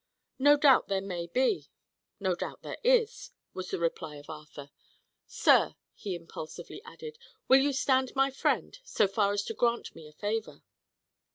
"No 0.39 0.57
doubt 0.57 0.87
there 0.87 0.99
may 0.99 1.27
be; 1.27 1.69
no 2.19 2.33
doubt 2.33 2.63
there 2.63 2.79
is," 2.83 3.29
was 3.53 3.69
the 3.69 3.77
reply 3.77 4.15
of 4.15 4.31
Arthur. 4.31 4.71
"Sir," 5.27 5.75
he 5.93 6.15
impulsively 6.15 6.81
added, 6.83 7.19
"will 7.47 7.59
you 7.59 7.71
stand 7.71 8.11
my 8.15 8.31
friend, 8.31 8.79
so 8.83 9.07
far 9.07 9.31
as 9.31 9.43
to 9.43 9.53
grant 9.53 9.93
me 9.95 10.07
a 10.07 10.13
favour?" 10.13 10.63